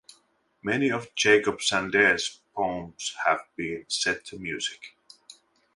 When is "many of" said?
0.63-1.13